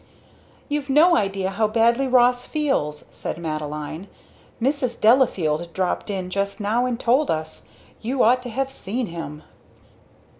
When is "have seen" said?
8.49-9.05